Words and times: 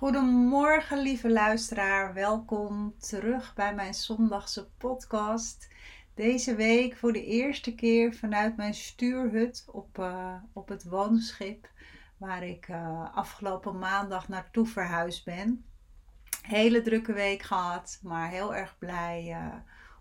Goedemorgen, 0.00 0.98
lieve 0.98 1.30
luisteraar. 1.30 2.14
Welkom 2.14 2.94
terug 2.98 3.54
bij 3.54 3.74
mijn 3.74 3.94
zondagse 3.94 4.68
podcast. 4.78 5.68
Deze 6.14 6.54
week 6.54 6.96
voor 6.96 7.12
de 7.12 7.24
eerste 7.24 7.74
keer 7.74 8.14
vanuit 8.14 8.56
mijn 8.56 8.74
stuurhut 8.74 9.64
op, 9.72 9.98
uh, 9.98 10.34
op 10.52 10.68
het 10.68 10.84
woonschip, 10.84 11.70
waar 12.16 12.42
ik 12.42 12.68
uh, 12.68 13.16
afgelopen 13.16 13.78
maandag 13.78 14.28
naartoe 14.28 14.66
verhuisd 14.66 15.24
ben. 15.24 15.64
Hele 16.42 16.82
drukke 16.82 17.12
week 17.12 17.42
gehad, 17.42 18.00
maar 18.02 18.30
heel 18.30 18.54
erg 18.54 18.78
blij 18.78 19.26
uh, 19.28 19.54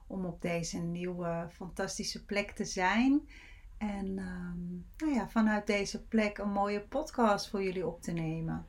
om 0.08 0.26
op 0.26 0.42
deze 0.42 0.78
nieuwe 0.78 1.48
fantastische 1.52 2.26
plek 2.26 2.52
te 2.52 2.66
zijn. 2.66 3.30
En 3.78 4.06
um, 4.06 4.86
nou 4.98 5.14
ja, 5.14 5.30
vanuit 5.30 5.68
deze 5.68 6.04
plek 6.08 6.38
een 6.38 6.52
mooie 6.52 6.82
podcast 6.82 7.50
voor 7.50 7.64
jullie 7.64 7.88
op 7.88 8.02
te 8.02 8.12
nemen. 8.12 8.66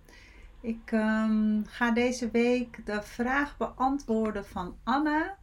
Ik 0.61 0.91
um, 0.93 1.67
ga 1.67 1.91
deze 1.91 2.31
week 2.31 2.87
de 2.87 3.03
vraag 3.03 3.57
beantwoorden 3.57 4.47
van 4.47 4.79
Anna. 4.85 5.39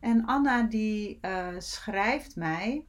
En 0.00 0.26
Anna 0.26 0.62
die 0.62 1.18
uh, 1.22 1.48
schrijft 1.58 2.36
mij 2.36 2.84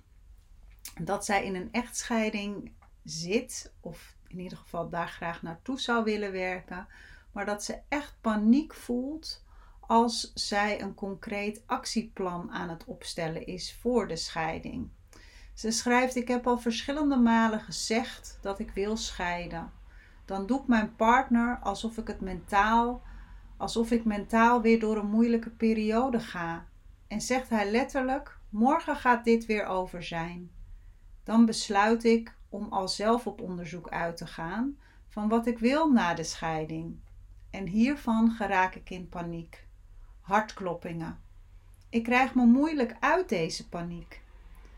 dat 1.01 1.25
zij 1.25 1.45
in 1.45 1.55
een 1.55 1.69
echtscheiding 1.71 2.71
zit, 3.03 3.73
of 3.79 4.15
in 4.27 4.39
ieder 4.39 4.57
geval 4.57 4.89
daar 4.89 5.07
graag 5.07 5.41
naartoe 5.41 5.79
zou 5.79 6.03
willen 6.03 6.31
werken, 6.31 6.87
maar 7.31 7.45
dat 7.45 7.63
ze 7.63 7.79
echt 7.87 8.15
paniek 8.21 8.73
voelt 8.73 9.43
als 9.79 10.31
zij 10.33 10.81
een 10.81 10.93
concreet 10.93 11.63
actieplan 11.65 12.51
aan 12.51 12.69
het 12.69 12.85
opstellen 12.85 13.45
is 13.45 13.75
voor 13.81 14.07
de 14.07 14.15
scheiding. 14.15 14.89
Ze 15.53 15.71
schrijft: 15.71 16.15
Ik 16.15 16.27
heb 16.27 16.47
al 16.47 16.57
verschillende 16.57 17.17
malen 17.17 17.59
gezegd 17.59 18.37
dat 18.41 18.59
ik 18.59 18.71
wil 18.71 18.97
scheiden 18.97 19.71
dan 20.31 20.45
doet 20.45 20.67
mijn 20.67 20.95
partner 20.95 21.59
alsof 21.63 21.97
ik 21.97 22.07
het 22.07 22.21
mentaal, 22.21 23.01
alsof 23.57 23.91
ik 23.91 24.05
mentaal 24.05 24.61
weer 24.61 24.79
door 24.79 24.97
een 24.97 25.09
moeilijke 25.09 25.49
periode 25.49 26.19
ga. 26.19 26.65
En 27.07 27.21
zegt 27.21 27.49
hij 27.49 27.71
letterlijk: 27.71 28.37
Morgen 28.49 28.95
gaat 28.95 29.23
dit 29.23 29.45
weer 29.45 29.65
over 29.65 30.03
zijn. 30.03 30.51
Dan 31.23 31.45
besluit 31.45 32.03
ik 32.03 32.35
om 32.49 32.67
al 32.69 32.87
zelf 32.87 33.27
op 33.27 33.41
onderzoek 33.41 33.89
uit 33.89 34.17
te 34.17 34.27
gaan 34.27 34.77
van 35.07 35.29
wat 35.29 35.47
ik 35.47 35.59
wil 35.59 35.91
na 35.91 36.13
de 36.13 36.23
scheiding. 36.23 36.99
En 37.49 37.67
hiervan 37.67 38.31
geraak 38.31 38.75
ik 38.75 38.89
in 38.89 39.09
paniek. 39.09 39.65
Hartkloppingen. 40.21 41.19
Ik 41.89 42.03
krijg 42.03 42.35
me 42.35 42.45
moeilijk 42.45 42.95
uit 42.99 43.29
deze 43.29 43.69
paniek. 43.69 44.21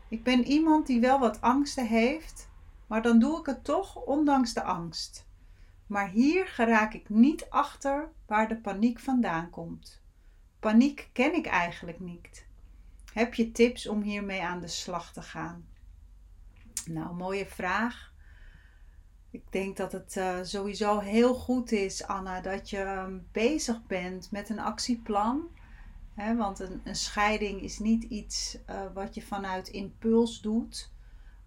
Ik 0.08 0.22
ben 0.22 0.44
iemand 0.44 0.86
die 0.86 1.00
wel 1.00 1.18
wat 1.18 1.40
angsten 1.40 1.86
heeft, 1.86 2.48
maar 2.86 3.02
dan 3.02 3.18
doe 3.18 3.38
ik 3.38 3.46
het 3.46 3.64
toch 3.64 3.96
ondanks 3.96 4.52
de 4.52 4.62
angst. 4.62 5.32
Maar 5.86 6.08
hier 6.08 6.46
geraak 6.46 6.94
ik 6.94 7.08
niet 7.08 7.50
achter 7.50 8.12
waar 8.26 8.48
de 8.48 8.56
paniek 8.56 9.00
vandaan 9.00 9.50
komt. 9.50 10.02
Paniek 10.60 11.10
ken 11.12 11.34
ik 11.34 11.46
eigenlijk 11.46 12.00
niet. 12.00 12.46
Heb 13.12 13.34
je 13.34 13.52
tips 13.52 13.86
om 13.86 14.02
hiermee 14.02 14.42
aan 14.42 14.60
de 14.60 14.68
slag 14.68 15.12
te 15.12 15.22
gaan? 15.22 15.66
Nou, 16.86 17.14
mooie 17.14 17.46
vraag. 17.46 18.12
Ik 19.30 19.52
denk 19.52 19.76
dat 19.76 19.92
het 19.92 20.16
uh, 20.16 20.38
sowieso 20.42 20.98
heel 20.98 21.34
goed 21.34 21.72
is, 21.72 22.06
Anna, 22.06 22.40
dat 22.40 22.70
je 22.70 22.78
ehm, 22.78 23.18
bezig 23.32 23.86
bent 23.86 24.30
met 24.30 24.48
een 24.48 24.58
actieplan. 24.58 25.48
Want 26.14 26.58
een, 26.58 26.80
een, 26.84 26.96
scheiding 26.96 27.60
is 27.60 27.78
niet 27.78 28.04
iets 28.04 28.58
uh, 28.70 28.82
wat 28.94 29.14
je 29.14 29.22
vanuit 29.22 29.68
impuls 29.68 30.40
doet 30.40 30.92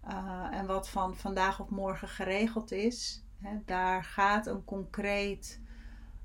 uh, 0.08 0.48
en 0.50 0.66
wat 0.66 0.88
van 0.88 1.16
vandaag 1.16 1.60
op 1.60 1.70
morgen 1.70 2.08
geregeld 2.08 2.72
is 2.72 3.22
daar 3.64 4.04
gaat 4.04 4.46
een 4.46 4.64
concreet, 4.64 5.60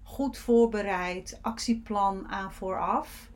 goed 0.03 0.37
voorbereid 0.37 1.39
actieplan 1.41 2.27
aan 2.27 2.53
vooraf. 2.53 3.31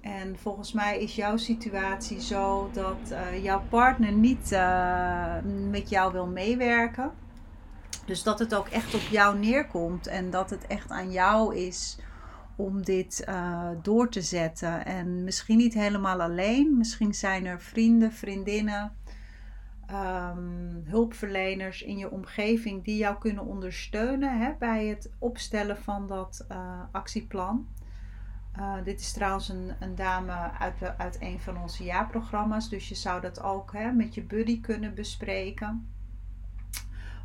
En 0.00 0.38
volgens 0.38 0.72
mij 0.72 1.00
is 1.02 1.14
jouw 1.14 1.36
situatie 1.36 2.20
zo 2.20 2.70
dat 2.72 3.10
uh, 3.10 3.44
jouw 3.44 3.62
partner 3.68 4.12
niet 4.12 4.52
uh, 4.52 5.36
met 5.70 5.88
jou 5.88 6.12
wil 6.12 6.26
meewerken. 6.26 7.12
Dus 8.04 8.22
dat 8.22 8.38
het 8.38 8.54
ook 8.54 8.68
echt 8.68 8.94
op 8.94 9.00
jou 9.10 9.38
neerkomt 9.38 10.06
en 10.06 10.30
dat 10.30 10.50
het 10.50 10.66
echt 10.66 10.90
aan 10.90 11.10
jou 11.10 11.56
is 11.56 11.98
om 12.56 12.82
dit 12.84 13.24
uh, 13.28 13.68
door 13.82 14.08
te 14.08 14.22
zetten. 14.22 14.84
En 14.84 15.24
misschien 15.24 15.56
niet 15.56 15.74
helemaal 15.74 16.20
alleen. 16.20 16.76
Misschien 16.76 17.14
zijn 17.14 17.46
er 17.46 17.60
vrienden, 17.60 18.12
vriendinnen, 18.12 18.92
um, 19.92 20.82
hulpverleners 20.84 21.82
in 21.82 21.98
je 21.98 22.10
omgeving 22.10 22.84
die 22.84 22.96
jou 22.96 23.18
kunnen 23.18 23.44
ondersteunen 23.44 24.40
hè, 24.40 24.52
bij 24.58 24.86
het 24.86 25.10
opstellen 25.18 25.76
van 25.76 26.06
dat 26.06 26.46
uh, 26.52 26.80
actieplan. 26.90 27.68
Uh, 28.58 28.74
dit 28.84 29.00
is 29.00 29.12
trouwens 29.12 29.48
een, 29.48 29.72
een 29.80 29.94
dame 29.94 30.32
uit, 30.58 30.98
uit 30.98 31.16
een 31.20 31.40
van 31.40 31.62
onze 31.62 31.84
jaarprogramma's, 31.84 32.68
dus 32.68 32.88
je 32.88 32.94
zou 32.94 33.20
dat 33.20 33.42
ook 33.42 33.72
hè, 33.72 33.92
met 33.92 34.14
je 34.14 34.22
buddy 34.22 34.60
kunnen 34.60 34.94
bespreken. 34.94 35.88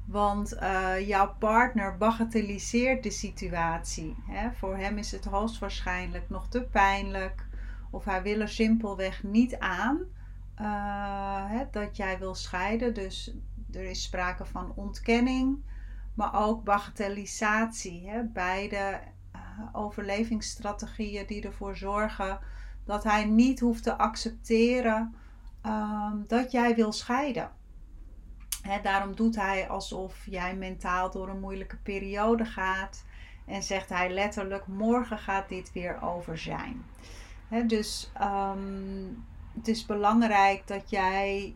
Want 0.05 0.53
uh, 0.53 1.07
jouw 1.07 1.35
partner 1.39 1.97
bagatelliseert 1.97 3.03
de 3.03 3.11
situatie. 3.11 4.15
Hè. 4.27 4.51
Voor 4.51 4.77
hem 4.77 4.97
is 4.97 5.11
het 5.11 5.25
hoogstwaarschijnlijk 5.25 6.29
nog 6.29 6.47
te 6.47 6.63
pijnlijk. 6.63 7.47
Of 7.91 8.05
hij 8.05 8.21
wil 8.21 8.39
er 8.39 8.49
simpelweg 8.49 9.23
niet 9.23 9.59
aan 9.59 9.99
uh, 10.61 11.49
hè, 11.49 11.63
dat 11.71 11.97
jij 11.97 12.19
wil 12.19 12.35
scheiden. 12.35 12.93
Dus 12.93 13.33
er 13.71 13.83
is 13.83 14.03
sprake 14.03 14.45
van 14.45 14.71
ontkenning, 14.75 15.63
maar 16.13 16.45
ook 16.45 16.63
bagatellisatie. 16.63 18.09
Hè. 18.09 18.23
Beide 18.23 18.99
uh, 19.35 19.41
overlevingsstrategieën 19.71 21.25
die 21.25 21.43
ervoor 21.43 21.77
zorgen 21.77 22.39
dat 22.85 23.03
hij 23.03 23.25
niet 23.25 23.59
hoeft 23.59 23.83
te 23.83 23.97
accepteren 23.97 25.15
uh, 25.65 26.11
dat 26.27 26.51
jij 26.51 26.75
wil 26.75 26.91
scheiden. 26.91 27.51
Hè, 28.61 28.81
daarom 28.81 29.15
doet 29.15 29.35
hij 29.35 29.69
alsof 29.69 30.25
jij 30.25 30.55
mentaal 30.55 31.11
door 31.11 31.29
een 31.29 31.39
moeilijke 31.39 31.77
periode 31.77 32.45
gaat. 32.45 33.05
En 33.45 33.63
zegt 33.63 33.89
hij 33.89 34.09
letterlijk: 34.09 34.67
morgen 34.67 35.17
gaat 35.17 35.49
dit 35.49 35.71
weer 35.71 36.01
over 36.01 36.37
zijn. 36.37 36.85
Dus 37.67 38.11
um, 38.21 39.25
het 39.55 39.67
is 39.67 39.85
belangrijk 39.85 40.67
dat 40.67 40.89
jij 40.89 41.55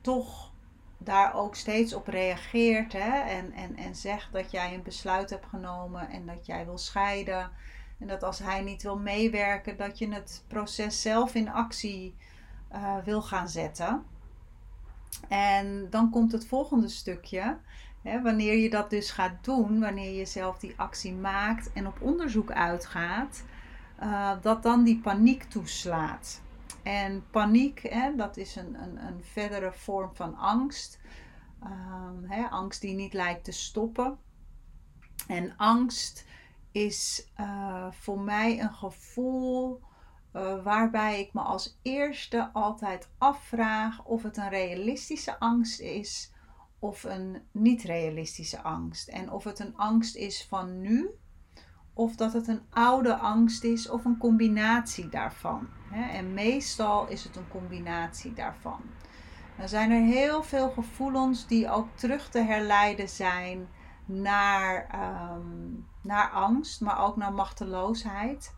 toch 0.00 0.52
daar 0.98 1.34
ook 1.34 1.54
steeds 1.54 1.94
op 1.94 2.06
reageert 2.06 2.92
hè? 2.92 3.20
En, 3.20 3.52
en, 3.52 3.76
en 3.76 3.94
zegt 3.94 4.32
dat 4.32 4.50
jij 4.50 4.74
een 4.74 4.82
besluit 4.82 5.30
hebt 5.30 5.46
genomen 5.46 6.08
en 6.08 6.26
dat 6.26 6.46
jij 6.46 6.64
wil 6.64 6.78
scheiden. 6.78 7.50
En 7.98 8.06
dat 8.06 8.22
als 8.22 8.38
hij 8.38 8.62
niet 8.62 8.82
wil 8.82 8.98
meewerken, 8.98 9.76
dat 9.76 9.98
je 9.98 10.12
het 10.12 10.44
proces 10.48 11.02
zelf 11.02 11.34
in 11.34 11.50
actie 11.50 12.14
uh, 12.72 12.96
wil 13.04 13.22
gaan 13.22 13.48
zetten. 13.48 14.04
En 15.28 15.90
dan 15.90 16.10
komt 16.10 16.32
het 16.32 16.46
volgende 16.46 16.88
stukje. 16.88 17.58
Hè, 18.02 18.22
wanneer 18.22 18.56
je 18.58 18.70
dat 18.70 18.90
dus 18.90 19.10
gaat 19.10 19.44
doen, 19.44 19.80
wanneer 19.80 20.10
je 20.10 20.26
zelf 20.26 20.58
die 20.58 20.74
actie 20.76 21.12
maakt 21.12 21.72
en 21.72 21.86
op 21.86 22.00
onderzoek 22.00 22.50
uitgaat, 22.50 23.44
uh, 24.02 24.32
dat 24.40 24.62
dan 24.62 24.84
die 24.84 25.00
paniek 25.00 25.42
toeslaat. 25.44 26.42
En 26.82 27.24
paniek, 27.30 27.82
hè, 27.82 28.14
dat 28.16 28.36
is 28.36 28.56
een, 28.56 28.82
een, 28.82 29.06
een 29.06 29.24
verdere 29.24 29.72
vorm 29.72 30.14
van 30.14 30.36
angst. 30.36 31.00
Um, 31.62 32.24
hè, 32.24 32.48
angst 32.48 32.80
die 32.80 32.94
niet 32.94 33.12
lijkt 33.12 33.44
te 33.44 33.52
stoppen. 33.52 34.18
En 35.26 35.56
angst 35.56 36.26
is 36.72 37.28
uh, 37.40 37.86
voor 37.90 38.20
mij 38.20 38.60
een 38.60 38.74
gevoel 38.74 39.80
uh, 40.32 40.64
waarbij 40.64 41.20
ik 41.20 41.32
me 41.32 41.40
als 41.40 41.78
eerste 41.82 42.50
altijd 42.52 43.08
afvraag 43.18 44.04
of 44.04 44.22
het 44.22 44.36
een 44.36 44.48
realistische 44.48 45.38
angst 45.38 45.80
is 45.80 46.32
of 46.78 47.04
een 47.04 47.42
niet 47.50 47.82
realistische 47.82 48.62
angst. 48.62 49.08
En 49.08 49.30
of 49.30 49.44
het 49.44 49.58
een 49.58 49.76
angst 49.76 50.16
is 50.16 50.46
van 50.48 50.80
nu 50.80 51.10
of 51.94 52.16
dat 52.16 52.32
het 52.32 52.48
een 52.48 52.62
oude 52.70 53.16
angst 53.16 53.64
is 53.64 53.88
of 53.88 54.04
een 54.04 54.18
combinatie 54.18 55.08
daarvan. 55.08 55.68
En 56.12 56.34
meestal 56.34 57.06
is 57.08 57.24
het 57.24 57.36
een 57.36 57.48
combinatie 57.48 58.32
daarvan. 58.32 58.80
Dan 59.58 59.68
zijn 59.68 59.90
er 59.90 60.02
heel 60.02 60.42
veel 60.42 60.70
gevoelens 60.70 61.46
die 61.46 61.70
ook 61.70 61.88
terug 61.94 62.28
te 62.28 62.38
herleiden 62.38 63.08
zijn 63.08 63.68
naar, 64.04 64.86
ehm, 64.90 65.70
naar 66.00 66.30
angst, 66.30 66.80
maar 66.80 67.04
ook 67.04 67.16
naar 67.16 67.32
machteloosheid. 67.32 68.54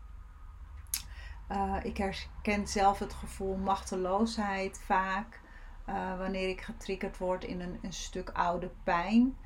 Uh, 1.51 1.75
ik 1.83 1.97
herken 1.97 2.67
zelf 2.67 2.99
het 2.99 3.13
gevoel 3.13 3.55
machteloosheid 3.55 4.81
vaak 4.85 5.41
uh, 5.89 6.17
wanneer 6.17 6.49
ik 6.49 6.61
getriggerd 6.61 7.17
word 7.17 7.43
in 7.43 7.61
een, 7.61 7.79
een 7.81 7.93
stuk 7.93 8.29
oude 8.29 8.71
pijn. 8.83 9.37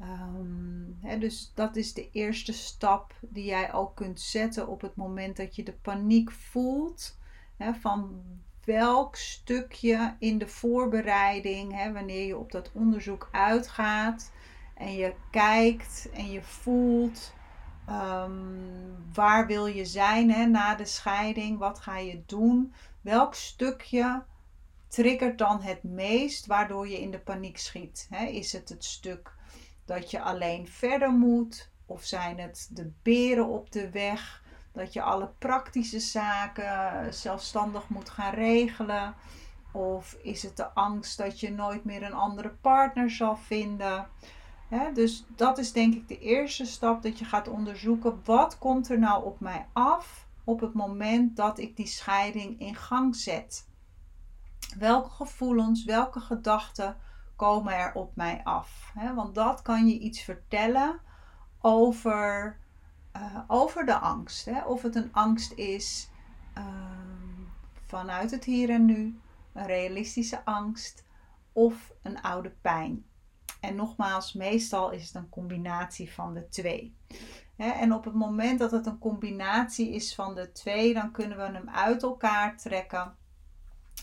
Um, 0.00 0.98
hè, 1.00 1.18
dus 1.18 1.52
dat 1.54 1.76
is 1.76 1.94
de 1.94 2.10
eerste 2.10 2.52
stap 2.52 3.14
die 3.20 3.44
jij 3.44 3.72
ook 3.72 3.96
kunt 3.96 4.20
zetten 4.20 4.68
op 4.68 4.80
het 4.80 4.96
moment 4.96 5.36
dat 5.36 5.56
je 5.56 5.62
de 5.62 5.72
paniek 5.72 6.30
voelt. 6.30 7.18
Hè, 7.56 7.74
van 7.74 8.22
welk 8.64 9.16
stukje 9.16 10.16
in 10.18 10.38
de 10.38 10.48
voorbereiding, 10.48 11.72
hè, 11.72 11.92
wanneer 11.92 12.26
je 12.26 12.36
op 12.36 12.52
dat 12.52 12.70
onderzoek 12.72 13.28
uitgaat 13.32 14.32
en 14.74 14.92
je 14.92 15.14
kijkt 15.30 16.08
en 16.12 16.30
je 16.30 16.42
voelt 16.42 17.34
um, 17.88 19.12
waar 19.12 19.46
wil 19.46 19.66
je 19.66 19.84
zijn 19.84 20.30
hè, 20.30 20.46
na 20.46 20.74
de 20.74 20.84
scheiding, 20.84 21.58
wat 21.58 21.78
ga 21.78 21.98
je 21.98 22.22
doen, 22.26 22.74
welk 23.00 23.34
stukje 23.34 24.24
triggert 24.88 25.38
dan 25.38 25.62
het 25.62 25.82
meest 25.82 26.46
waardoor 26.46 26.88
je 26.88 27.00
in 27.00 27.10
de 27.10 27.18
paniek 27.18 27.58
schiet. 27.58 28.06
Hè? 28.10 28.24
Is 28.24 28.52
het 28.52 28.68
het 28.68 28.84
stuk 28.84 29.34
dat 29.86 30.10
je 30.10 30.20
alleen 30.20 30.68
verder 30.68 31.10
moet? 31.10 31.70
Of 31.86 32.04
zijn 32.04 32.38
het 32.38 32.68
de 32.72 32.92
beren 33.02 33.46
op 33.46 33.72
de 33.72 33.90
weg? 33.90 34.42
Dat 34.72 34.92
je 34.92 35.02
alle 35.02 35.30
praktische 35.38 36.00
zaken 36.00 37.14
zelfstandig 37.14 37.88
moet 37.88 38.10
gaan 38.10 38.34
regelen? 38.34 39.14
Of 39.72 40.16
is 40.22 40.42
het 40.42 40.56
de 40.56 40.68
angst 40.68 41.18
dat 41.18 41.40
je 41.40 41.50
nooit 41.50 41.84
meer 41.84 42.02
een 42.02 42.14
andere 42.14 42.50
partner 42.50 43.10
zal 43.10 43.36
vinden? 43.36 44.08
dus 44.94 45.24
dat 45.28 45.58
is 45.58 45.72
denk 45.72 45.94
ik 45.94 46.08
de 46.08 46.18
eerste 46.18 46.64
stap 46.64 47.02
dat 47.02 47.18
je 47.18 47.24
gaat 47.24 47.48
onderzoeken 47.48 48.20
wat 48.24 48.58
komt 48.58 48.90
er 48.90 48.98
nou 48.98 49.24
op 49.24 49.40
mij 49.40 49.66
af 49.72 50.26
op 50.44 50.60
het 50.60 50.74
moment 50.74 51.36
dat 51.36 51.58
ik 51.58 51.76
die 51.76 51.86
scheiding 51.86 52.60
in 52.60 52.74
gang 52.74 53.16
zet. 53.16 53.68
Welke 54.78 55.10
gevoelens, 55.10 55.84
welke 55.84 56.20
gedachten 56.20 56.96
komen 57.36 57.74
er 57.74 57.94
op 57.94 58.16
mij 58.16 58.40
af? 58.44 58.92
want 59.14 59.34
dat 59.34 59.62
kan 59.62 59.88
je 59.88 59.98
iets 59.98 60.20
vertellen 60.20 61.00
over, 61.60 62.56
uh, 63.16 63.38
over 63.46 63.86
de 63.86 63.98
angst. 63.98 64.48
Of 64.66 64.82
het 64.82 64.94
een 64.94 65.12
angst 65.12 65.52
is 65.52 66.10
ehm, 66.54 67.42
vanuit 67.86 68.30
het 68.30 68.44
hier 68.44 68.70
en 68.70 68.84
nu, 68.84 69.20
een 69.52 69.66
realistische 69.66 70.44
angst 70.44 71.04
of 71.52 71.92
een 72.02 72.22
oude 72.22 72.50
pijn. 72.60 73.04
En 73.60 73.76
nogmaals, 73.76 74.32
meestal 74.32 74.90
is 74.90 75.06
het 75.06 75.14
een 75.14 75.28
combinatie 75.28 76.12
van 76.12 76.34
de 76.34 76.48
twee. 76.48 76.96
En 77.56 77.92
op 77.92 78.04
het 78.04 78.14
moment 78.14 78.58
dat 78.58 78.70
het 78.70 78.86
een 78.86 78.98
combinatie 78.98 79.90
is 79.90 80.14
van 80.14 80.34
de 80.34 80.52
twee, 80.52 80.94
dan 80.94 81.10
kunnen 81.10 81.36
we 81.36 81.42
hem 81.42 81.68
uit 81.68 82.02
elkaar 82.02 82.56
trekken 82.56 83.16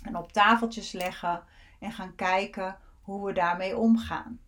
en 0.04 0.18
op 0.18 0.32
tafeltjes 0.32 0.92
leggen 0.92 1.44
en 1.80 1.92
gaan 1.92 2.16
kijken 2.16 2.78
hoe 3.04 3.26
we 3.26 3.34
daarmee 3.34 3.78
omgaan. 3.78 4.40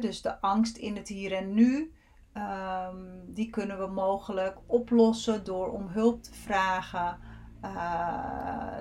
dus 0.00 0.22
de 0.22 0.40
angst 0.40 0.76
in 0.76 0.96
het 0.96 1.08
hier 1.08 1.32
en 1.32 1.54
nu, 1.54 1.94
ehm, 2.32 2.96
die 3.26 3.50
kunnen 3.50 3.78
we 3.78 3.86
mogelijk 3.86 4.58
oplossen 4.66 5.44
door 5.44 5.72
om 5.72 5.86
hulp 5.86 6.22
te 6.22 6.34
vragen, 6.34 7.18
uh, 7.64 8.78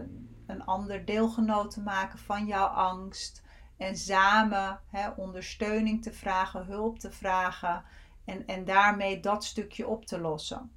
een 0.47 0.65
ander 0.65 1.05
deelgenoot 1.05 1.71
te 1.71 1.81
maken 1.81 2.19
van 2.19 2.45
jouw 2.45 2.67
angst 2.67 3.43
en 3.77 3.97
samen 3.97 4.79
ondersteuning 5.15 6.03
te 6.03 6.13
vragen, 6.13 6.65
hulp 6.65 6.99
te 6.99 7.11
vragen 7.11 7.83
en, 8.25 8.47
en 8.47 8.65
daarmee 8.65 9.19
dat 9.19 9.43
stukje 9.43 9.87
op 9.87 10.05
te 10.05 10.19
lossen 10.19 10.71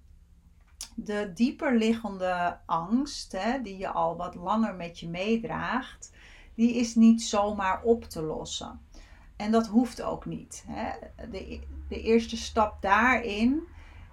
de 0.97 1.33
dieper 1.35 1.77
liggende 1.77 2.59
angst, 2.67 3.37
die 3.63 3.77
je 3.77 3.89
al 3.89 4.17
wat 4.17 4.35
langer 4.35 4.75
met 4.75 5.01
je 5.01 5.09
meedraagt, 5.09 6.16
die 6.57 6.75
is 6.75 6.95
niet 6.95 7.23
zomaar 7.23 7.83
op 7.83 8.05
te 8.05 8.23
lossen. 8.23 8.81
En 9.37 9.51
dat 9.51 9.67
hoeft 9.67 10.03
ook 10.03 10.27
niet. 10.27 10.65
Hè. 10.67 10.91
De, 11.31 11.61
de 11.89 12.03
eerste 12.03 12.37
stap 12.37 12.83
daarin 12.83 13.63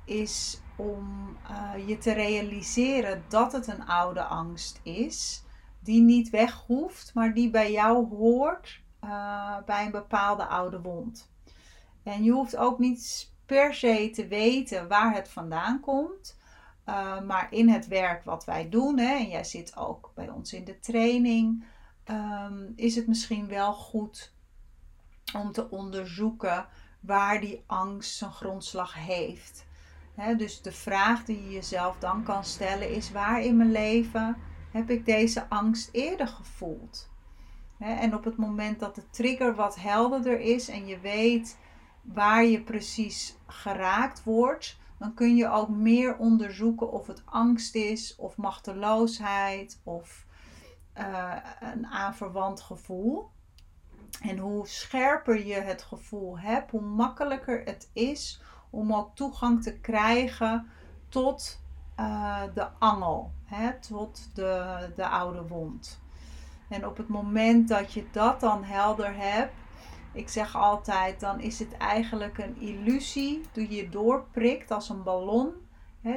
is 0.06 0.62
om 0.76 1.38
uh, 1.52 1.88
je 1.88 1.98
te 1.98 2.12
realiseren 2.12 3.24
dat 3.30 3.52
het 3.52 3.68
een 3.68 3.86
oude 3.86 4.24
angst 4.24 4.80
is, 4.84 5.44
die 5.80 6.02
niet 6.02 6.30
weg 6.30 6.64
hoeft, 6.68 7.12
maar 7.14 7.34
die 7.34 7.50
bij 7.50 7.72
jou 7.72 8.08
hoort 8.08 8.82
uh, 9.04 9.58
bij 9.66 9.86
een 9.86 9.92
bepaalde 9.92 10.46
oude 10.46 10.82
wond. 10.82 11.32
En 12.04 12.24
je 12.24 12.32
hoeft 12.32 12.56
ook 12.56 12.80
niet 12.80 13.32
per 13.46 13.74
se 13.74 14.10
te 14.14 14.28
weten 14.28 14.88
waar 14.88 15.16
het 15.16 15.30
vandaan 15.30 15.80
komt. 15.80 16.42
Uh, 16.90 17.22
maar 17.22 17.48
in 17.52 17.70
het 17.70 17.88
werk 17.88 18.24
wat 18.24 18.46
wij 18.46 18.70
doen, 18.70 19.00
hè, 19.00 19.16
en 19.16 19.28
jij 19.28 19.44
zit 19.44 19.78
ook 19.78 20.12
bij 20.16 20.30
ons 20.30 20.54
in 20.54 20.64
de 20.64 20.80
training, 20.80 21.66
um, 22.10 22.74
is 22.76 22.96
het 22.96 23.08
misschien 23.08 23.48
wel 23.48 23.74
goed 23.74 24.34
om 25.34 25.52
te 25.52 25.70
onderzoeken 25.70 26.68
waar 27.00 27.42
die 27.42 27.64
angst 27.66 28.18
zijn 28.18 28.32
grondslag 28.32 28.94
heeft. 28.94 29.66
Dus 30.38 30.62
de 30.62 30.72
vraag 30.72 31.26
die 31.26 31.44
je 31.44 31.50
jezelf 31.50 31.98
dan 32.00 32.24
kan 32.24 32.44
stellen 32.44 32.90
is: 32.90 33.12
waar 33.12 33.42
in 33.42 33.58
mijn 33.58 33.72
leven 33.72 34.38
heb 34.72 34.90
ik 34.90 35.06
deze 35.06 35.50
angst 35.50 35.90
eerder 35.92 36.28
gevoeld? 36.28 37.10
En 37.80 38.16
op 38.16 38.24
het 38.24 38.38
moment 38.38 38.80
dat 38.80 38.96
de 38.96 39.10
trigger 39.10 39.56
wat 39.56 39.76
helderder 39.76 40.40
is 40.40 40.68
en 40.68 40.88
je 40.88 41.00
weet 41.00 41.58
waar 42.02 42.46
je 42.46 42.62
precies 42.62 43.38
geraakt 43.48 44.24
wordt, 44.24 44.78
dan 45.00 45.14
kun 45.14 45.36
je 45.36 45.50
ook 45.50 45.70
meer 45.70 46.18
onderzoeken 46.18 46.92
of 46.92 47.08
het 47.08 47.22
angst 47.26 47.76
is, 47.76 48.16
of 48.16 48.38
machteloosheid, 48.38 49.82
of 49.84 50.26
uh, 50.98 51.36
een 51.60 51.88
aanverwant 51.88 52.62
gevoel. 52.62 53.32
En 54.22 54.38
hoe 54.38 54.68
scherper 54.68 55.46
je 55.46 55.62
het 55.62 55.82
gevoel 55.82 56.40
hebt, 56.40 56.72
hoe 56.72 56.82
makkelijker 56.82 57.62
het 57.66 57.90
is 57.94 58.42
om 58.70 58.94
ook 58.94 59.16
toegang 59.16 59.64
te 59.64 59.80
krijgen 59.80 60.68
tot 61.10 61.62
uh, 62.00 62.42
de 62.54 62.68
angel, 62.80 63.32
hè, 63.46 63.80
tot 63.80 64.36
de, 64.36 64.90
de 64.96 65.08
oude 65.08 65.48
wond. 65.48 66.02
En 66.70 66.88
op 66.88 66.98
het 66.98 67.08
moment 67.08 67.68
dat 67.68 67.94
je 67.94 68.06
dat 68.12 68.40
dan 68.40 68.64
helder 68.64 69.16
hebt, 69.16 69.54
ik 70.12 70.30
zeg 70.30 70.56
altijd, 70.56 71.20
dan 71.20 71.40
is 71.40 71.60
het 71.60 71.78
eigenlijk 71.78 72.38
een 72.38 72.58
illusie 72.60 73.42
die 73.52 73.72
je 73.72 73.90
doorprikt 73.90 74.72
als 74.72 74.90
een 74.90 75.04
ballon. 75.04 75.52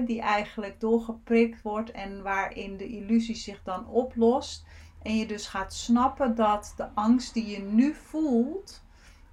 Die 0.04 0.20
eigenlijk 0.20 0.80
doorgeprikt 0.80 1.62
wordt 1.62 1.90
en 1.90 2.22
waarin 2.22 2.76
de 2.76 2.88
illusie 2.88 3.34
zich 3.34 3.62
dan 3.62 3.88
oplost. 3.88 4.66
En 5.02 5.16
je 5.16 5.26
dus 5.26 5.46
gaat 5.46 5.74
snappen 5.74 6.34
dat 6.34 6.74
de 6.76 6.88
angst 6.94 7.34
die 7.34 7.46
je 7.46 7.58
nu 7.58 7.94
voelt 7.94 8.84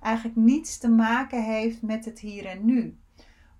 eigenlijk 0.03 0.35
niets 0.35 0.77
te 0.77 0.89
maken 0.89 1.43
heeft 1.43 1.81
met 1.81 2.05
het 2.05 2.19
hier 2.19 2.45
en 2.45 2.65
nu. 2.65 2.97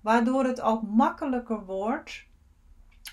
Waardoor 0.00 0.44
het 0.44 0.60
ook 0.60 0.82
makkelijker 0.82 1.64
wordt 1.64 2.26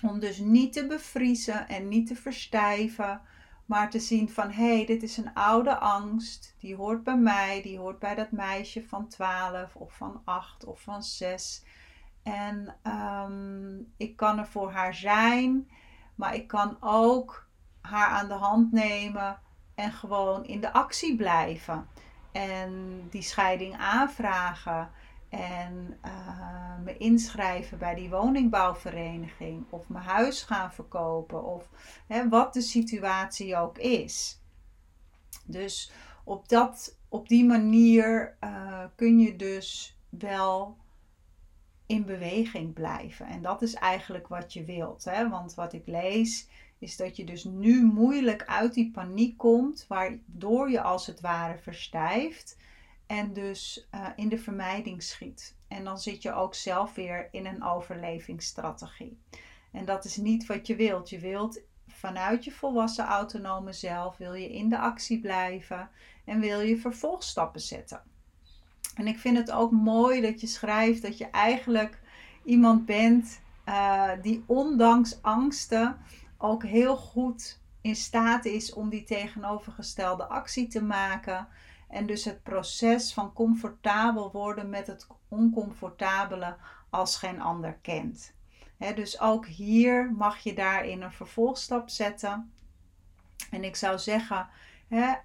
om 0.02 0.20
dus 0.20 0.38
niet 0.38 0.72
te 0.72 0.86
bevriezen 0.86 1.68
en 1.68 1.88
niet 1.88 2.06
te 2.06 2.16
verstijven, 2.16 3.20
maar 3.66 3.90
te 3.90 3.98
zien 3.98 4.28
van 4.28 4.50
hé, 4.50 4.76
hey, 4.76 4.86
dit 4.86 5.02
is 5.02 5.16
een 5.16 5.34
oude 5.34 5.78
angst. 5.78 6.54
Die 6.58 6.74
hoort 6.74 7.04
bij 7.04 7.18
mij, 7.18 7.62
die 7.62 7.78
hoort 7.78 7.98
bij 7.98 8.14
dat 8.14 8.30
meisje 8.30 8.84
van 8.88 9.08
12 9.08 9.76
of 9.76 9.96
van 9.96 10.22
8 10.24 10.64
of 10.64 10.80
van 10.80 11.02
6. 11.02 11.64
En 12.22 12.76
um, 12.82 13.92
ik 13.96 14.16
kan 14.16 14.38
er 14.38 14.46
voor 14.46 14.72
haar 14.72 14.94
zijn, 14.94 15.70
maar 16.14 16.34
ik 16.34 16.46
kan 16.48 16.76
ook 16.80 17.48
haar 17.80 18.08
aan 18.08 18.28
de 18.28 18.34
hand 18.34 18.72
nemen 18.72 19.38
en 19.74 19.92
gewoon 19.92 20.44
in 20.44 20.60
de 20.60 20.72
actie 20.72 21.16
blijven. 21.16 21.88
En 22.32 23.02
die 23.10 23.22
scheiding 23.22 23.76
aanvragen 23.76 24.90
en 25.28 25.98
uh, 26.04 26.78
me 26.84 26.96
inschrijven 26.96 27.78
bij 27.78 27.94
die 27.94 28.10
woningbouwvereniging 28.10 29.64
of 29.70 29.88
mijn 29.88 30.04
huis 30.04 30.42
gaan 30.42 30.72
verkopen 30.72 31.44
of 31.44 31.68
hè, 32.06 32.28
wat 32.28 32.52
de 32.52 32.60
situatie 32.60 33.56
ook 33.56 33.78
is. 33.78 34.40
Dus 35.44 35.92
op, 36.24 36.48
dat, 36.48 36.98
op 37.08 37.28
die 37.28 37.44
manier 37.44 38.36
uh, 38.40 38.84
kun 38.96 39.18
je 39.18 39.36
dus 39.36 39.98
wel 40.08 40.76
in 41.86 42.04
beweging 42.04 42.72
blijven. 42.72 43.26
En 43.26 43.42
dat 43.42 43.62
is 43.62 43.74
eigenlijk 43.74 44.28
wat 44.28 44.52
je 44.52 44.64
wilt. 44.64 45.04
Hè? 45.04 45.28
Want 45.28 45.54
wat 45.54 45.72
ik 45.72 45.86
lees 45.86 46.48
is 46.78 46.96
dat 46.96 47.16
je 47.16 47.24
dus 47.24 47.44
nu 47.44 47.84
moeilijk 47.84 48.44
uit 48.44 48.74
die 48.74 48.90
paniek 48.90 49.38
komt, 49.38 49.84
waardoor 49.88 50.70
je 50.70 50.80
als 50.80 51.06
het 51.06 51.20
ware 51.20 51.58
verstijft 51.58 52.56
en 53.06 53.32
dus 53.32 53.88
uh, 53.94 54.08
in 54.16 54.28
de 54.28 54.38
vermijding 54.38 55.02
schiet. 55.02 55.56
En 55.68 55.84
dan 55.84 55.98
zit 55.98 56.22
je 56.22 56.32
ook 56.32 56.54
zelf 56.54 56.94
weer 56.94 57.28
in 57.30 57.46
een 57.46 57.64
overlevingsstrategie. 57.64 59.18
En 59.70 59.84
dat 59.84 60.04
is 60.04 60.16
niet 60.16 60.46
wat 60.46 60.66
je 60.66 60.76
wilt. 60.76 61.10
Je 61.10 61.18
wilt 61.18 61.60
vanuit 61.86 62.44
je 62.44 62.50
volwassen 62.50 63.04
autonome 63.04 63.72
zelf 63.72 64.16
wil 64.16 64.34
je 64.34 64.52
in 64.52 64.68
de 64.68 64.78
actie 64.78 65.20
blijven 65.20 65.90
en 66.24 66.40
wil 66.40 66.60
je 66.60 66.76
vervolgstappen 66.76 67.60
zetten. 67.60 68.02
En 68.94 69.06
ik 69.06 69.18
vind 69.18 69.36
het 69.36 69.50
ook 69.50 69.70
mooi 69.70 70.20
dat 70.20 70.40
je 70.40 70.46
schrijft 70.46 71.02
dat 71.02 71.18
je 71.18 71.30
eigenlijk 71.30 72.00
iemand 72.44 72.86
bent 72.86 73.40
uh, 73.68 74.10
die 74.22 74.44
ondanks 74.46 75.22
angsten 75.22 75.96
ook 76.38 76.64
heel 76.64 76.96
goed 76.96 77.60
in 77.80 77.96
staat 77.96 78.44
is 78.44 78.72
om 78.72 78.88
die 78.88 79.04
tegenovergestelde 79.04 80.24
actie 80.24 80.66
te 80.66 80.82
maken. 80.82 81.48
En 81.88 82.06
dus 82.06 82.24
het 82.24 82.42
proces 82.42 83.12
van 83.12 83.32
comfortabel 83.32 84.30
worden 84.32 84.70
met 84.70 84.86
het 84.86 85.06
oncomfortabele 85.28 86.56
als 86.90 87.16
geen 87.16 87.40
ander 87.40 87.78
kent. 87.82 88.34
dus 88.94 89.20
ook 89.20 89.46
hier 89.46 90.12
mag 90.12 90.38
je 90.38 90.54
daarin 90.54 91.02
een 91.02 91.12
vervolgstap 91.12 91.88
zetten. 91.88 92.52
En 93.50 93.64
ik 93.64 93.76
zou 93.76 93.98
zeggen, 93.98 94.48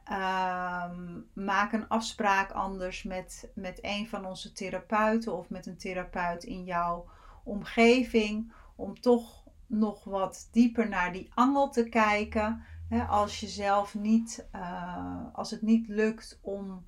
ehm, 0.03 1.19
maak 1.33 1.73
een 1.73 1.87
afspraak 1.87 2.51
anders 2.51 3.03
met, 3.03 3.51
met 3.55 3.79
een 3.81 4.07
van 4.07 4.25
onze 4.25 4.51
therapeuten 4.51 5.37
of 5.37 5.49
met 5.49 5.65
een 5.65 5.77
therapeut 5.77 6.43
in 6.43 6.63
jouw 6.63 7.09
omgeving. 7.43 8.53
Om 8.75 8.99
toch 8.99 9.43
nog 9.65 10.03
wat 10.03 10.47
dieper 10.51 10.89
naar 10.89 11.13
die 11.13 11.31
angel 11.33 11.69
te 11.69 11.89
kijken. 11.89 12.63
als 13.07 13.39
je 13.39 13.47
zelf 13.47 13.95
niet, 13.95 14.47
uh, 14.55 15.23
als 15.33 15.51
het 15.51 15.61
niet 15.61 15.87
lukt 15.87 16.39
om, 16.41 16.83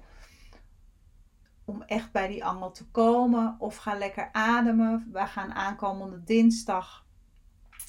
om 1.65 1.81
echt 1.81 2.11
bij 2.11 2.27
die 2.27 2.45
angel 2.45 2.71
te 2.71 2.89
komen. 2.89 3.55
Of 3.59 3.75
ga 3.75 3.97
lekker 3.97 4.29
ademen. 4.31 5.09
We 5.11 5.25
gaan 5.25 5.53
aankomende 5.53 6.23
dinsdag 6.23 7.07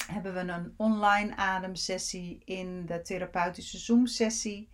hebben 0.06 0.35
we 0.35 0.52
een 0.52 0.75
online 0.76 1.37
ademsessie 1.37 2.42
in 2.44 2.87
de 2.87 3.02
therapeutische 3.02 3.78
Zoom 3.78 4.06
sessie. 4.06 4.68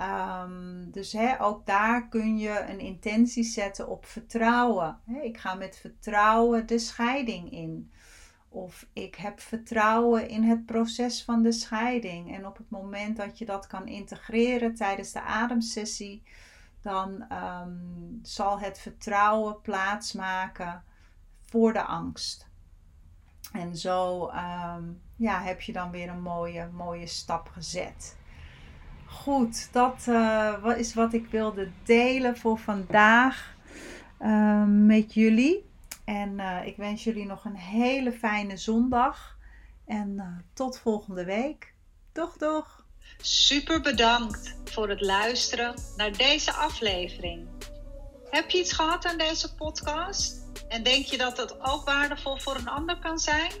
Um, 0.00 0.90
dus 0.90 1.16
ook 1.38 1.66
daar 1.66 2.08
kun 2.08 2.38
je 2.38 2.64
een 2.68 2.80
intentie 2.80 3.44
zetten 3.44 3.88
op 3.88 4.06
vertrouwen. 4.06 5.00
ik 5.22 5.38
ga 5.38 5.54
met 5.54 5.76
vertrouwen 5.76 6.66
de 6.66 6.78
scheiding 6.78 7.52
in. 7.52 7.92
Of 8.48 8.86
ik 8.92 9.14
heb 9.14 9.40
vertrouwen 9.40 10.28
in 10.28 10.42
het 10.42 10.66
proces 10.66 11.24
van 11.24 11.42
de 11.42 11.52
scheiding. 11.52 12.34
En 12.34 12.46
op 12.46 12.56
het 12.56 12.70
moment 12.70 13.16
dat 13.16 13.38
je 13.38 13.44
dat 13.44 13.66
kan 13.66 13.86
integreren 13.86 14.74
tijdens 14.74 15.12
de 15.12 15.20
ademsessie, 15.20 16.22
dan 16.80 17.24
ehm, 17.28 17.76
zal 18.22 18.60
het 18.60 18.78
vertrouwen 18.78 19.60
plaatsmaken 19.60 20.84
voor 21.44 21.72
de 21.72 21.82
angst. 21.82 22.48
En 23.52 23.76
zo 23.76 24.26
ehm, 24.26 24.84
ja, 25.16 25.42
heb 25.42 25.60
je 25.60 25.72
dan 25.72 25.90
weer 25.90 26.08
een 26.08 26.22
mooie, 26.22 26.68
mooie 26.72 27.06
stap 27.06 27.48
gezet. 27.48 28.16
Goed, 29.10 29.68
dat 29.72 30.04
uh, 30.08 30.64
is 30.76 30.94
wat 30.94 31.12
ik 31.12 31.26
wilde 31.26 31.70
delen 31.84 32.36
voor 32.36 32.58
vandaag 32.58 33.54
ehm, 34.18 34.86
met 34.86 35.14
jullie. 35.14 35.70
En 36.04 36.38
uh, 36.38 36.66
ik 36.66 36.76
wens 36.76 37.04
jullie 37.04 37.26
nog 37.26 37.44
een 37.44 37.56
hele 37.56 38.12
fijne 38.12 38.56
zondag. 38.56 39.36
En 39.86 40.14
uh, 40.16 40.24
tot 40.54 40.78
volgende 40.78 41.24
week. 41.24 41.74
Doeg, 42.12 42.36
doeg. 42.36 42.84
Super 43.22 43.80
bedankt 43.80 44.56
voor 44.64 44.88
het 44.88 45.00
luisteren 45.00 45.74
naar 45.96 46.12
deze 46.12 46.52
aflevering. 46.52 47.48
Heb 48.30 48.50
je 48.50 48.58
iets 48.58 48.72
gehad 48.72 49.06
aan 49.06 49.18
deze 49.18 49.54
podcast? 49.54 50.42
En 50.68 50.82
denk 50.82 51.04
je 51.04 51.16
dat 51.18 51.36
het 51.36 51.60
ook 51.60 51.84
waardevol 51.84 52.38
voor 52.38 52.56
een 52.56 52.68
ander 52.68 52.98
kan 52.98 53.18
zijn? 53.18 53.52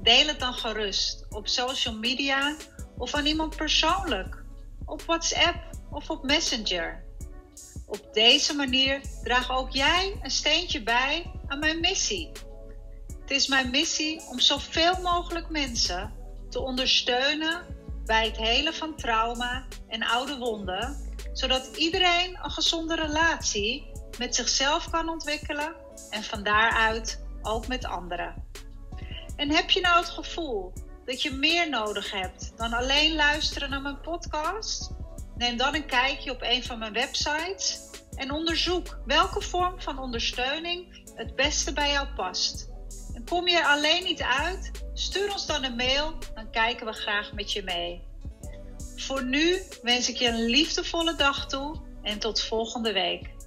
Deel 0.00 0.26
het 0.26 0.40
dan 0.40 0.54
gerust 0.54 1.26
op 1.30 1.48
social 1.48 1.94
media 1.94 2.56
of 2.98 3.14
aan 3.14 3.26
iemand 3.26 3.56
persoonlijk, 3.56 4.37
op 4.88 5.02
WhatsApp 5.02 5.56
of 5.90 6.10
op 6.10 6.22
Messenger. 6.22 7.04
Op 7.86 8.08
deze 8.12 8.54
manier 8.54 9.00
draag 9.22 9.50
ook 9.50 9.70
jij 9.70 10.18
een 10.22 10.30
steentje 10.30 10.82
bij 10.82 11.30
aan 11.46 11.58
mijn 11.58 11.80
missie. 11.80 12.30
Het 13.20 13.30
is 13.30 13.46
mijn 13.46 13.70
missie 13.70 14.22
om 14.30 14.40
zoveel 14.40 15.00
mogelijk 15.02 15.48
mensen 15.50 16.12
te 16.50 16.60
ondersteunen 16.60 17.66
bij 18.04 18.26
het 18.26 18.36
helen 18.36 18.74
van 18.74 18.96
trauma 18.96 19.66
en 19.88 20.02
oude 20.02 20.38
wonden, 20.38 21.14
zodat 21.32 21.76
iedereen 21.76 22.38
een 22.42 22.50
gezonde 22.50 22.94
relatie 22.94 23.90
met 24.18 24.34
zichzelf 24.34 24.90
kan 24.90 25.08
ontwikkelen 25.08 25.74
en 26.10 26.22
van 26.22 26.42
daaruit 26.42 27.24
ook 27.42 27.66
met 27.66 27.84
anderen. 27.84 28.44
En 29.36 29.50
heb 29.50 29.70
je 29.70 29.80
nou 29.80 29.96
het 29.98 30.08
gevoel 30.08 30.72
dat 31.08 31.22
je 31.22 31.32
meer 31.32 31.68
nodig 31.68 32.10
hebt 32.10 32.52
dan 32.56 32.72
alleen 32.72 33.14
luisteren 33.14 33.70
naar 33.70 33.82
mijn 33.82 34.00
podcast? 34.00 34.90
Neem 35.36 35.56
dan 35.56 35.74
een 35.74 35.86
kijkje 35.86 36.30
op 36.30 36.42
een 36.42 36.64
van 36.64 36.78
mijn 36.78 36.92
websites 36.92 37.80
en 38.14 38.32
onderzoek 38.32 38.98
welke 39.06 39.40
vorm 39.40 39.80
van 39.80 39.98
ondersteuning 39.98 41.02
het 41.14 41.36
beste 41.36 41.72
bij 41.72 41.90
jou 41.90 42.08
past. 42.08 42.68
En 43.14 43.24
kom 43.24 43.48
je 43.48 43.58
er 43.58 43.64
alleen 43.64 44.04
niet 44.04 44.22
uit? 44.22 44.70
Stuur 44.94 45.32
ons 45.32 45.46
dan 45.46 45.64
een 45.64 45.76
mail, 45.76 46.14
dan 46.34 46.50
kijken 46.50 46.86
we 46.86 46.92
graag 46.92 47.32
met 47.32 47.52
je 47.52 47.62
mee. 47.62 48.02
Voor 48.96 49.24
nu 49.24 49.62
wens 49.82 50.08
ik 50.08 50.16
je 50.16 50.28
een 50.28 50.44
liefdevolle 50.44 51.14
dag 51.14 51.46
toe 51.46 51.80
en 52.02 52.18
tot 52.18 52.42
volgende 52.42 52.92
week. 52.92 53.37